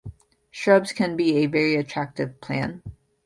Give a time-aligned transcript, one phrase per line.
[0.49, 2.81] Shrubs can be a very attractive plan.